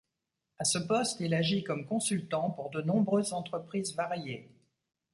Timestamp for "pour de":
2.49-2.81